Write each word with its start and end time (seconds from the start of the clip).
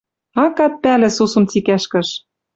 Акат 0.43 0.73
пӓлӹ, 0.83 1.09
сусум 1.17 1.43
цикӓш 1.51 1.83
кыш. 1.91 2.09